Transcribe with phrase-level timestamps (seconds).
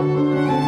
[0.00, 0.59] Música